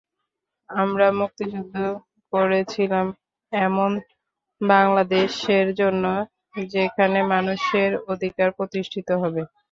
আমরা 0.69 1.07
মুক্তিযুদ্ধ 1.19 1.75
করেছিলাম 2.33 3.05
এমন 3.53 3.91
বাংলাদেশের 4.61 5.67
জন্য, 5.79 6.03
যেখানে 6.69 7.19
মানুষের 7.33 7.91
অধিকার 8.07 8.49
প্রতিষ্ঠিত 8.57 9.09
হবে। 9.21 9.41